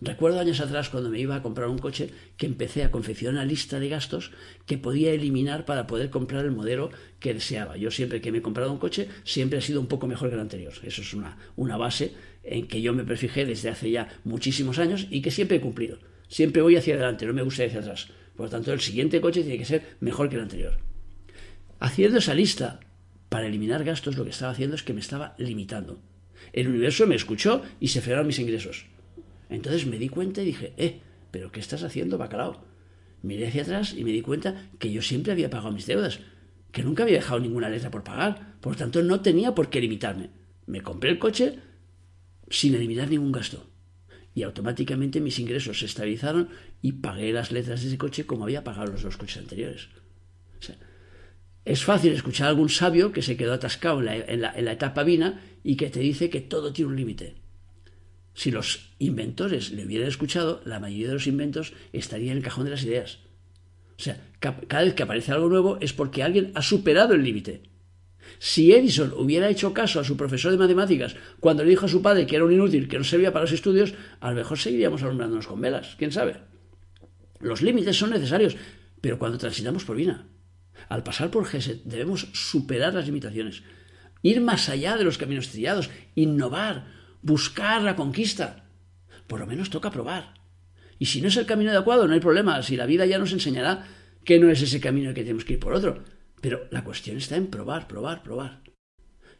[0.00, 3.44] Recuerdo años atrás cuando me iba a comprar un coche que empecé a confeccionar una
[3.44, 4.32] lista de gastos
[4.66, 7.76] que podía eliminar para poder comprar el modelo que deseaba.
[7.76, 10.34] Yo siempre que me he comprado un coche siempre ha sido un poco mejor que
[10.34, 10.72] el anterior.
[10.82, 15.06] Eso es una, una base en que yo me prefijé desde hace ya muchísimos años
[15.10, 15.98] y que siempre he cumplido.
[16.28, 18.08] Siempre voy hacia adelante, no me gusta ir hacia atrás.
[18.36, 20.78] Por lo tanto, el siguiente coche tiene que ser mejor que el anterior.
[21.78, 22.80] Haciendo esa lista
[23.28, 26.00] para eliminar gastos, lo que estaba haciendo es que me estaba limitando.
[26.52, 28.86] El universo me escuchó y se frenaron mis ingresos.
[29.48, 32.64] Entonces me di cuenta y dije, eh, pero ¿qué estás haciendo, bacalao?
[33.22, 36.20] Miré hacia atrás y me di cuenta que yo siempre había pagado mis deudas,
[36.70, 40.30] que nunca había dejado ninguna letra por pagar, por tanto no tenía por qué limitarme.
[40.66, 41.58] Me compré el coche
[42.50, 43.70] sin eliminar ningún gasto.
[44.34, 46.48] Y automáticamente mis ingresos se estabilizaron
[46.82, 49.88] y pagué las letras de ese coche como había pagado los dos coches anteriores.
[51.64, 55.02] es fácil escuchar a algún sabio que se quedó atascado en la, en la etapa
[55.04, 57.43] vina y que te dice que todo tiene un límite.
[58.34, 62.64] Si los inventores le hubieran escuchado, la mayoría de los inventos estaría en el cajón
[62.64, 63.20] de las ideas.
[63.96, 67.62] O sea, cada vez que aparece algo nuevo es porque alguien ha superado el límite.
[68.38, 72.02] Si Edison hubiera hecho caso a su profesor de matemáticas cuando le dijo a su
[72.02, 75.02] padre que era un inútil, que no servía para los estudios, a lo mejor seguiríamos
[75.02, 75.94] alumbrándonos con velas.
[75.98, 76.38] ¿Quién sabe?
[77.40, 78.56] Los límites son necesarios,
[79.00, 80.26] pero cuando transitamos por Vina,
[80.88, 83.62] al pasar por Geset, debemos superar las limitaciones.
[84.22, 86.86] ir más allá de los caminos trillados, innovar,
[87.24, 88.68] buscar la conquista.
[89.26, 90.34] Por lo menos toca probar.
[90.98, 92.62] Y si no es el camino adecuado, no hay problema.
[92.62, 93.86] Si la vida ya nos enseñará
[94.24, 96.04] que no es ese camino que tenemos que ir por otro.
[96.40, 98.62] Pero la cuestión está en probar, probar, probar.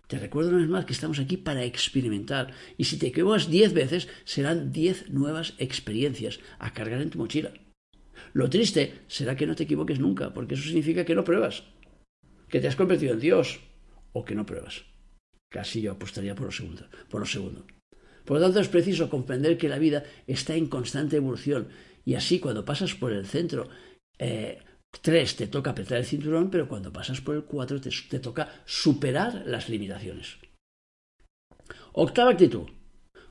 [0.09, 2.53] Te recuerdo una vez más que estamos aquí para experimentar.
[2.77, 7.53] Y si te equivocas diez veces, serán diez nuevas experiencias a cargar en tu mochila.
[8.33, 11.64] Lo triste será que no te equivoques nunca, porque eso significa que no pruebas,
[12.49, 13.61] que te has convertido en Dios
[14.12, 14.85] o que no pruebas.
[15.51, 16.51] Casi yo apostaría por.
[17.09, 17.66] Por lo segundo.
[18.24, 21.68] Por lo tanto, es preciso comprender que la vida está en constante evolución
[22.04, 23.68] y así cuando pasas por el centro
[24.18, 24.58] eh,
[25.02, 28.48] 3 te toca apretar el cinturón, pero cuando pasas por el 4 te, te toca
[28.64, 30.38] superar las limitaciones.
[31.92, 32.68] Octava actitud.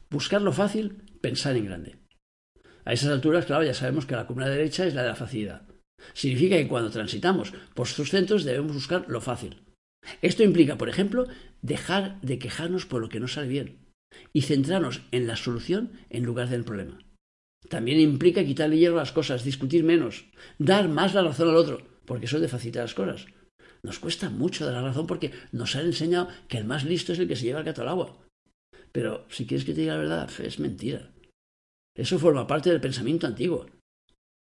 [0.10, 1.95] Buscar lo fácil, pensar en grande.
[2.86, 5.63] A esas alturas, claro, ya sabemos que la columna derecha es la de la facilidad.
[6.13, 9.63] Significa que cuando transitamos por estos centros debemos buscar lo fácil.
[10.21, 11.27] Esto implica, por ejemplo,
[11.62, 13.83] dejar de quejarnos por lo que no sale bien
[14.32, 16.99] y centrarnos en la solución en lugar del problema.
[17.69, 20.26] También implica quitarle hierro a las cosas, discutir menos,
[20.58, 23.26] dar más la razón al otro, porque eso es de facilitar las cosas.
[23.84, 27.19] Nos cuesta mucho dar la razón porque nos han enseñado que el más listo es
[27.19, 28.17] el que se lleva el gato al agua.
[28.91, 31.12] Pero si quieres que te diga la verdad, es mentira.
[31.95, 33.65] Eso forma parte del pensamiento antiguo.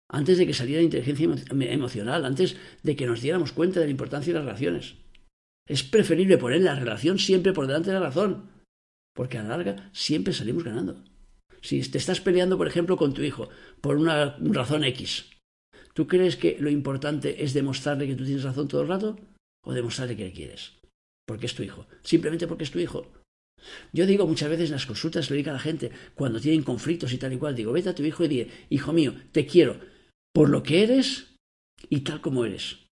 [0.08, 3.92] Antes de que saliera la inteligencia emocional, antes de que nos diéramos cuenta de la
[3.92, 4.96] importancia de las relaciones.
[5.68, 8.49] Es preferible poner la relación siempre por delante de la razón,
[9.14, 11.04] porque a la larga siempre salimos ganando.
[11.62, 13.48] Si te estás peleando, por ejemplo, con tu hijo
[13.80, 15.30] por una razón X,
[15.94, 19.18] ¿tú crees que lo importante es demostrarle que tú tienes razón todo el rato
[19.64, 20.72] o demostrarle que le quieres?
[21.26, 21.86] Porque es tu hijo.
[22.02, 23.12] Simplemente porque es tu hijo.
[23.92, 27.12] Yo digo muchas veces en las consultas, le digo a la gente, cuando tienen conflictos
[27.12, 29.78] y tal y cual, digo, vete a tu hijo y dile, hijo mío, te quiero
[30.32, 31.34] por lo que eres
[31.88, 32.86] y tal como eres.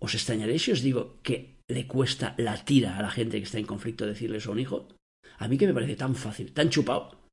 [0.00, 3.58] ¿Os extrañaréis si os digo que le cuesta la tira a la gente que está
[3.58, 4.88] en conflicto decirle eso a un hijo?
[5.38, 7.28] A mí que me parece tan fácil, tan chupado.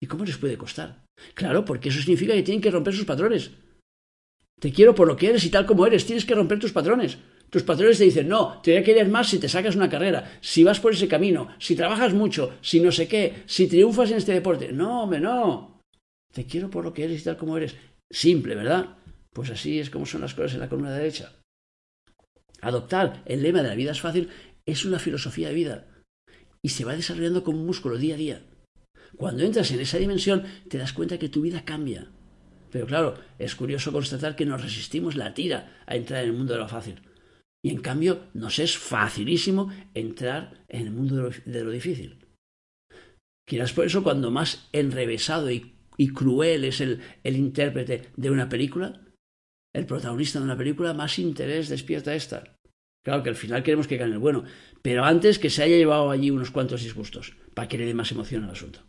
[0.00, 1.04] ¿Y cómo les puede costar?
[1.34, 3.50] Claro, porque eso significa que tienen que romper sus patrones.
[4.60, 7.18] Te quiero por lo que eres y tal como eres, tienes que romper tus patrones.
[7.50, 10.38] Tus patrones te dicen, no, te voy a querer más si te sacas una carrera,
[10.40, 14.16] si vas por ese camino, si trabajas mucho, si no sé qué, si triunfas en
[14.16, 14.72] este deporte.
[14.72, 15.80] No, hombre, no.
[16.32, 17.76] Te quiero por lo que eres y tal como eres.
[18.10, 18.96] Simple, ¿verdad?
[19.32, 21.32] Pues así es como son las cosas en la columna derecha.
[22.64, 24.30] Adoptar el lema de la vida es fácil
[24.64, 25.86] es una filosofía de vida
[26.62, 28.42] y se va desarrollando como un músculo día a día.
[29.16, 32.10] Cuando entras en esa dimensión te das cuenta que tu vida cambia.
[32.70, 36.54] Pero claro, es curioso constatar que nos resistimos la tira a entrar en el mundo
[36.54, 37.02] de lo fácil.
[37.62, 42.26] Y en cambio nos es facilísimo entrar en el mundo de lo, difícil.
[43.46, 45.74] Quizás por eso cuando más enrevesado y,
[46.14, 49.02] cruel es el, el intérprete de una película,
[49.74, 52.53] el protagonista de una película, más interés despierta esta.
[53.04, 54.44] Claro que al final queremos que gane el bueno,
[54.82, 58.10] pero antes que se haya llevado allí unos cuantos disgustos, para que le dé más
[58.10, 58.80] emoción al asunto.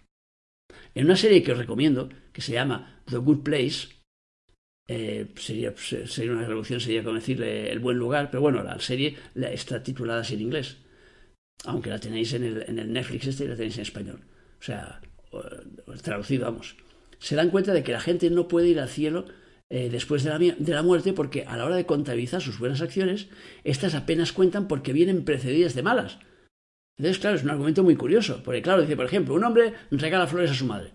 [0.96, 3.90] En una serie que os recomiendo, que se llama The Good Place,
[4.88, 9.18] eh, sería, sería, una revolución, sería como decirle el buen lugar, pero bueno, la serie
[9.36, 10.78] está titulada así en inglés,
[11.66, 14.22] aunque la tenéis en el, en el Netflix este y la tenéis en español.
[14.60, 15.02] O sea,
[16.02, 16.78] traducido, vamos.
[17.20, 19.26] Se dan cuenta de que la gente no puede ir al cielo
[19.76, 22.80] eh, después de la, de la, muerte porque a la hora de contabilizar sus buenas
[22.80, 23.28] acciones,
[23.66, 26.18] estas apenas cuentan porque vienen precedidas de malas.
[26.98, 30.28] Entonces, claro, es un argumento muy curioso, porque claro, dice, por ejemplo, un hombre regala
[30.28, 30.92] flores a su madre.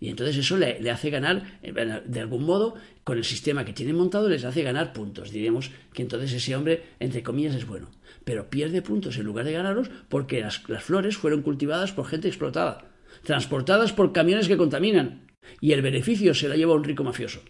[0.00, 3.92] Y entonces eso le, hace ganar, eh, de algún modo, con el sistema que tiene
[3.92, 5.30] montado, les hace ganar puntos.
[5.30, 7.90] Diríamos que entonces ese hombre, entre comillas, es bueno.
[8.24, 12.28] Pero pierde puntos en lugar de ganarlos porque las, las flores fueron cultivadas por gente
[12.28, 12.90] explotada,
[13.24, 15.26] transportadas por camiones que contaminan.
[15.60, 17.42] Y el beneficio se la lleva un rico mafioso.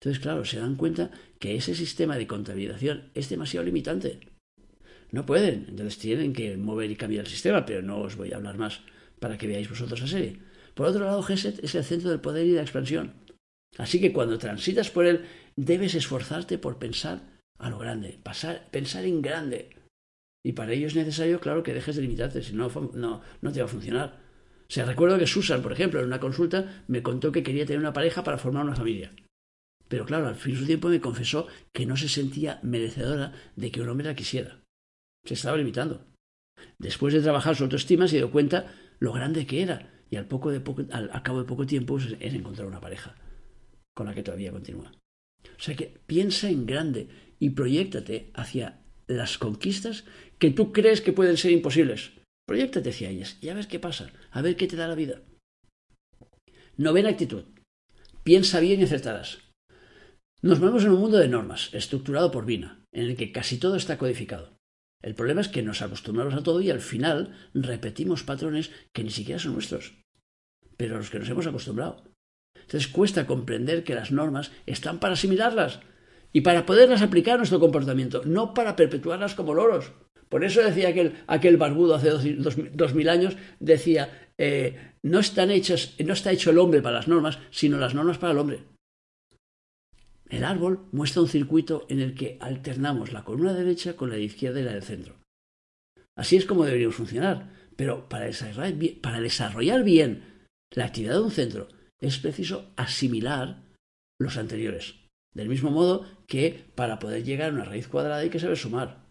[0.00, 4.20] Entonces, claro, se dan cuenta que ese sistema de contabilización es demasiado limitante.
[5.12, 8.36] No pueden, entonces tienen que mover y cambiar el sistema, pero no os voy a
[8.36, 8.80] hablar más
[9.18, 10.38] para que veáis vosotros la serie.
[10.74, 13.12] Por otro lado, Geset es el centro del poder y de la expansión.
[13.76, 17.20] Así que cuando transitas por él, debes esforzarte por pensar
[17.58, 19.76] a lo grande, pasar, pensar en grande.
[20.42, 23.60] Y para ello es necesario, claro, que dejes de limitarte, si no, no, no te
[23.60, 24.18] va a funcionar.
[24.62, 27.80] O sea, recuerdo que Susan, por ejemplo, en una consulta me contó que quería tener
[27.80, 29.12] una pareja para formar una familia.
[29.90, 33.72] Pero claro, al fin de su tiempo me confesó que no se sentía merecedora de
[33.72, 34.62] que un hombre la quisiera.
[35.24, 36.06] Se estaba limitando.
[36.78, 40.50] Después de trabajar su autoestima se dio cuenta lo grande que era y al, poco
[40.52, 43.16] de poco, al, cabo de poco tiempo es encontrar una pareja
[43.92, 44.92] con la que todavía continúa.
[45.58, 47.08] O sea que piensa en grande
[47.40, 50.04] y proyectate hacia las conquistas
[50.38, 52.12] que tú crees que pueden ser imposibles.
[52.46, 55.20] Proyectate hacia ellas y a ver qué pasa, a ver qué te da la vida.
[56.76, 57.42] Novena actitud.
[58.22, 59.49] Piensa bien y acertarás.
[60.42, 63.76] Nos movemos en un mundo de normas, estructurado por Vina, en el que casi todo
[63.76, 64.56] está codificado.
[65.02, 69.10] El problema es que nos acostumbramos a todo y al final repetimos patrones que ni
[69.10, 69.92] siquiera son nuestros,
[70.78, 72.04] pero a los que nos hemos acostumbrado.
[72.54, 75.80] Entonces cuesta comprender que las normas están para asimilarlas
[76.32, 79.92] y para poderlas aplicar a nuestro comportamiento, no para perpetuarlas como loros.
[80.30, 85.96] Por eso decía aquel, aquel barbudo hace dos, mil años, decía, eh, no, están hechas,
[86.02, 88.60] no está hecho el hombre para las normas, sino las normas para el hombre.
[90.30, 94.60] El árbol muestra un circuito en el que alternamos la columna derecha con la izquierda
[94.60, 95.16] y la del centro.
[96.16, 101.22] Así es como deberíamos funcionar, pero para desarrollar bien, para desarrollar bien la actividad de
[101.22, 103.64] un centro es preciso asimilar
[104.20, 104.94] los anteriores.
[105.34, 109.04] Del mismo modo que para poder llegar a una raíz cuadrada hay que saber sumar.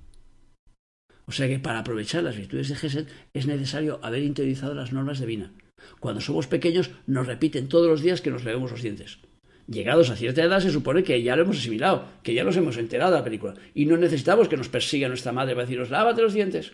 [1.26, 5.20] O sea que para aprovechar las virtudes de Gesed es necesario haber interiorizado las normas
[5.20, 5.54] de Vina.
[6.00, 9.20] Cuando somos pequeños nos repiten todos los días que nos leemos los dientes.
[9.70, 12.78] Llegados a cierta edad se supone que ya lo hemos asimilado, que ya nos hemos
[12.78, 13.54] enterado de la película.
[13.76, 16.72] Y no necesitamos que nos persiga nuestra madre para deciros, lávate los dientes.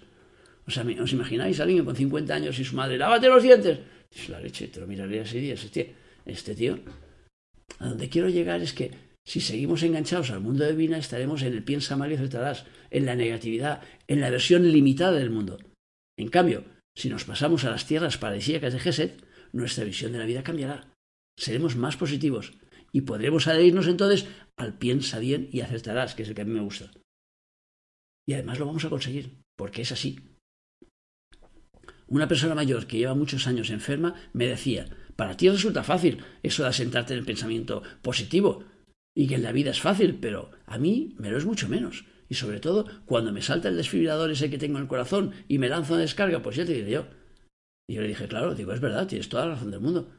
[0.65, 3.79] O sea, ¿os imagináis a alguien con 50 años y su madre, lávate los dientes?
[4.15, 5.93] Es la leche, te lo miraría así, este,
[6.25, 6.79] este tío.
[7.79, 8.91] A donde quiero llegar es que
[9.25, 13.15] si seguimos enganchados al mundo de Vina, estaremos en el piensa mal y en la
[13.15, 15.57] negatividad, en la versión limitada del mundo.
[16.17, 16.63] En cambio,
[16.95, 20.93] si nos pasamos a las tierras paradisíacas de Geset, nuestra visión de la vida cambiará.
[21.37, 22.53] Seremos más positivos,
[22.95, 26.53] y podremos adherirnos entonces al piensa bien y acertarás, que es el que a mí
[26.53, 26.91] me gusta.
[28.25, 30.17] Y además lo vamos a conseguir, porque es así.
[32.07, 36.63] Una persona mayor que lleva muchos años enferma me decía, para ti resulta fácil eso
[36.63, 38.63] de asentarte en el pensamiento positivo
[39.13, 42.05] y que en la vida es fácil, pero a mí me lo es mucho menos.
[42.29, 45.59] Y sobre todo, cuando me salta el desfibrilador ese que tengo en el corazón y
[45.59, 47.07] me lanzo a descarga, pues ya te diré yo.
[47.89, 50.09] Y yo le dije, claro, digo, es verdad, tienes toda la razón del mundo.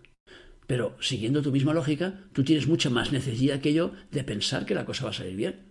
[0.67, 4.75] Pero siguiendo tu misma lógica, tú tienes mucha más necesidad que yo de pensar que
[4.75, 5.67] la cosa va a salir bien,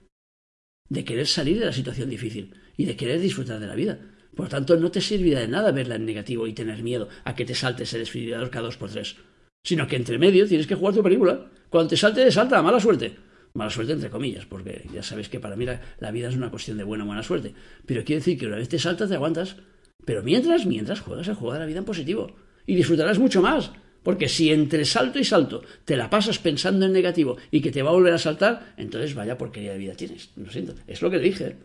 [0.89, 3.99] de querer salir de la situación difícil y de querer disfrutar de la vida.
[4.35, 7.45] Por tanto, no te servirá de nada verla en negativo y tener miedo a que
[7.45, 9.15] te saltes el desfibrilador cada dos por tres,
[9.63, 11.49] sino que entre medio tienes que jugar tu película.
[11.69, 13.15] Cuando te salte, te salta, mala suerte.
[13.53, 16.77] Mala suerte entre comillas, porque ya sabes que para mí la, vida es una cuestión
[16.77, 17.53] de buena o mala suerte.
[17.85, 19.55] Pero quiere decir que una vez te saltas, te aguantas.
[20.03, 22.35] Pero mientras, mientras juegas el juego de la vida en positivo.
[22.65, 23.71] Y disfrutarás mucho más.
[24.05, 27.81] Porque si entre salto y salto te la pasas pensando en negativo y que te
[27.81, 30.29] va a volver a saltar, entonces vaya porquería de vida tienes.
[30.35, 30.75] Lo siento.
[30.85, 31.55] Es lo que le dije.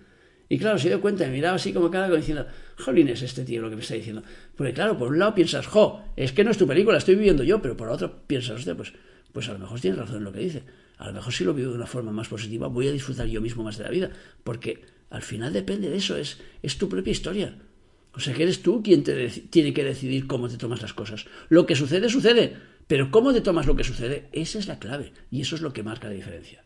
[0.48, 2.46] Y claro, se dio cuenta, me miraba así como cada diciendo,
[2.79, 4.22] jolín, es este tío lo que me está diciendo.
[4.57, 7.44] Porque claro, por un lado piensas, jo, es que no es tu película, estoy viviendo
[7.44, 8.94] yo, pero por otro piensas, hostia, pues,
[9.35, 10.62] pues a lo mejor tienes razón en lo que dice.
[10.96, 13.42] A lo mejor si lo vivo de una forma más positiva, voy a disfrutar yo
[13.42, 14.11] mismo más de la vida.
[14.42, 17.55] Porque al final depende de eso, es, es tu propia historia.
[18.12, 21.27] O sea que eres tú quien tiene que decidir cómo te tomas las cosas.
[21.49, 22.57] Lo que sucede, sucede.
[22.87, 25.12] Pero cómo te tomas lo que sucede, esa es la clave.
[25.31, 26.64] Y eso es lo que marca la diferencia.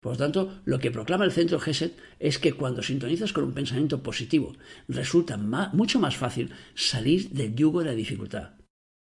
[0.00, 3.52] Por lo tanto, lo que proclama el centro GESET es que cuando sintonizas con un
[3.52, 4.56] pensamiento positivo,
[4.86, 8.52] resulta mucho más fácil salir del yugo de la dificultad.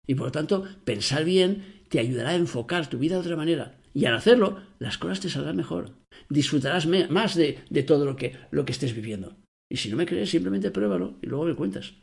[0.07, 3.79] Y por lo tanto, pensar bien te ayudará a enfocar tu vida de otra manera.
[3.93, 5.93] Y al hacerlo, las cosas te saldrán mejor.
[6.29, 9.37] Disfrutarás más de, todo lo que estés viviendo.
[9.71, 11.95] Y si no me crees, simplemente pruébalo y luego me cuentas.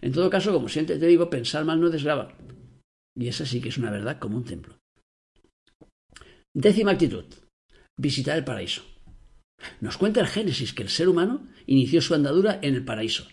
[0.00, 2.36] En todo caso, como siempre te digo, pensar mal no desgrava.
[3.16, 4.76] Y esa sí que es una verdad como un templo.
[6.54, 7.24] Décima actitud.
[7.96, 8.82] Visitar el paraíso.
[9.80, 13.26] Nos cuenta el Génesis que el ser humano inició su andadura en el paraíso.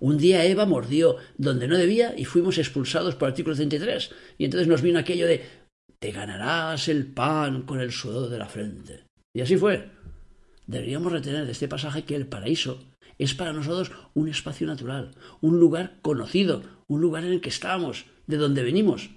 [0.00, 4.10] Un día Eva mordió donde no debía y fuimos expulsados por artículo 33.
[4.38, 5.44] Y entonces nos vino aquello de
[5.98, 9.04] te ganarás el pan con el sudor de la frente.
[9.34, 9.90] Y así fue.
[10.66, 12.89] Deberíamos retener de este pasaje que el paraíso
[13.20, 18.06] es para nosotros un espacio natural, un lugar conocido, un lugar en el que estamos,
[18.26, 19.10] de donde venimos.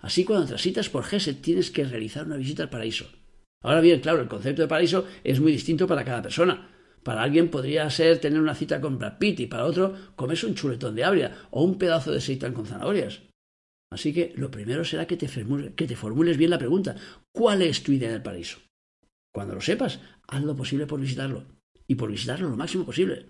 [0.00, 3.06] Así cuando transitas por Geset tienes que realizar una visita al paraíso.
[3.62, 6.70] Ahora bien, claro, el concepto de paraíso es muy distinto para cada persona.
[7.02, 10.54] Para alguien podría ser tener una cita con Brad Pitt y para otro comerse un
[10.54, 13.20] chuletón de abria o un pedazo de seitán con zanahorias.
[13.92, 15.28] Así que lo primero será que te,
[15.76, 16.96] que te formules bien la pregunta,
[17.34, 18.58] ¿cuál es tu idea del paraíso?
[19.34, 21.57] Cuando lo sepas, haz lo posible por visitarlo
[21.88, 23.26] y por visitarlo lo máximo posible.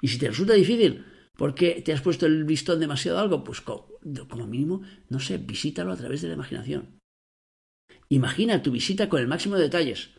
[0.00, 1.04] Y si te resulta difícil
[1.36, 5.96] porque te has puesto el listón demasiado algo, pues como mínimo, no sé, visítalo a
[5.96, 6.98] través de la imaginación.
[8.08, 10.10] Imagina tu visita con el máximo de detalles.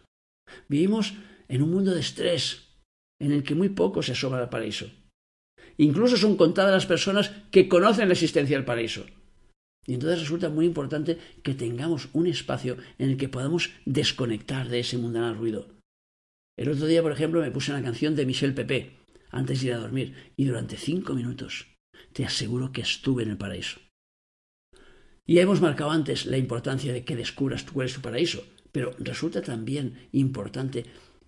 [0.69, 1.15] Vivimos
[1.49, 2.69] en un mundo de estrés
[3.19, 4.89] en el que muy poco se asoma al paraíso.
[5.77, 9.05] Incluso son contadas las personas que conocen la existencia del paraíso.
[9.85, 14.79] Y entonces resulta muy importante que tengamos un espacio en el que podamos desconectar de
[14.79, 15.78] ese mundanal ruido
[16.59, 18.97] el otro día, por ejemplo, me puse una canción de Michel Pepe
[19.31, 21.67] antes de ir a dormir y durante cinco minutos
[22.11, 23.79] te aseguro que estuve en el paraíso.
[25.25, 28.43] Ya hemos marcado antes la importancia de que descubras cuál es tu paraíso,
[28.73, 30.83] pero resulta también importante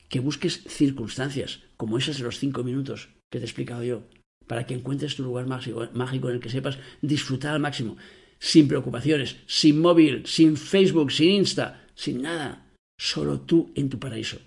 [0.09, 4.03] que busques circunstancias, como esos de los cinco minutos que te he explicado yo,
[4.47, 7.95] para que encuentres tu lugar mágico en el que sepas disfrutar al máximo,
[8.37, 12.69] sin preocupaciones, sin móvil, sin Facebook, sin Insta, sin nada,
[12.99, 14.39] solo tú en tu paraíso.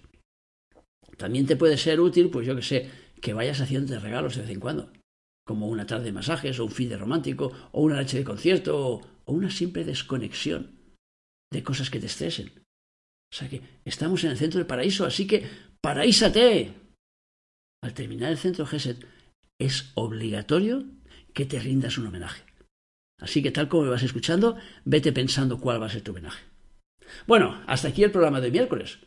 [1.16, 2.90] También te puede ser útil, pues yo que sé,
[3.20, 4.92] que vayas haciéndote regalos de vez en cuando,
[5.46, 8.78] como una tarde de masajes, o un fin de romántico, o una noche de concierto,
[8.78, 10.78] o, o una simple desconexión
[11.52, 12.52] de cosas que te estresen.
[13.32, 15.44] O sea que estamos en el centro del paraíso, así que
[15.80, 16.72] paraísate.
[17.82, 19.04] Al terminar el centro GESET
[19.60, 20.84] es obligatorio
[21.32, 22.44] que te rindas un homenaje.
[23.20, 26.44] Así que tal como me vas escuchando, vete pensando cuál va a ser tu homenaje.
[27.26, 28.98] Bueno, hasta aquí el programa de miércoles.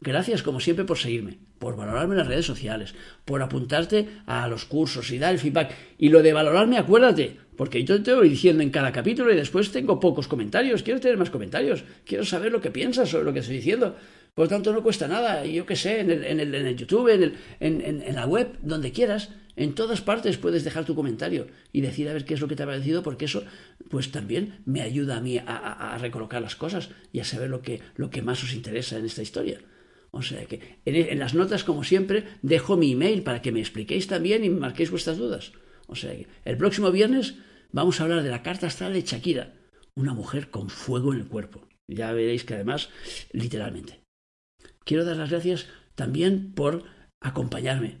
[0.00, 2.94] Gracias como siempre por seguirme, por valorarme en las redes sociales,
[3.24, 5.74] por apuntarte a los cursos y dar el feedback.
[5.98, 9.72] Y lo de valorarme, acuérdate, porque yo te voy diciendo en cada capítulo y después
[9.72, 10.82] tengo pocos comentarios.
[10.82, 11.84] Quiero tener más comentarios.
[12.04, 13.96] Quiero saber lo que piensas sobre lo que estoy diciendo.
[14.34, 15.46] Por lo tanto, no cuesta nada.
[15.46, 18.26] Yo qué sé, en el, en el, en el YouTube, en, el, en, en, la
[18.26, 22.34] web, donde quieras, en todas partes puedes dejar tu comentario y decir a ver qué
[22.34, 23.44] es lo que te ha parecido, porque eso,
[23.88, 27.48] pues también me ayuda a mí a, a, a recolocar las cosas y a saber
[27.48, 29.58] lo que, lo que más os interesa en esta historia.
[30.10, 33.60] O sea que en, en, las notas, como siempre, dejo mi email para que me
[33.60, 35.52] expliquéis también y me marquéis vuestras dudas.
[35.86, 37.34] O sea que el próximo viernes
[37.72, 39.54] vamos a hablar de la carta astral de Shakira,
[39.94, 41.68] una mujer con fuego en el cuerpo.
[41.88, 42.90] Ya veréis que además,
[43.32, 44.00] literalmente.
[44.84, 46.84] Quiero dar las gracias también por
[47.20, 47.98] acompañarme,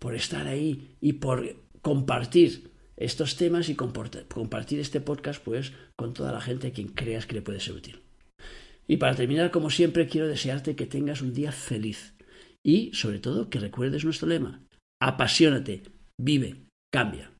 [0.00, 6.32] por estar ahí y por compartir estos temas y compartir este podcast pues con toda
[6.32, 8.02] la gente a quien creas que le puede ser útil.
[8.88, 12.14] Y para terminar, como siempre, quiero desearte que tengas un día feliz
[12.64, 14.64] y, sobre todo, que recuerdes nuestro lema.
[15.00, 15.82] Apasionate,
[16.18, 17.30] vive, cambia.